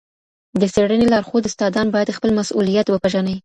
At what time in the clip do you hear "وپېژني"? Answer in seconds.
2.89-3.35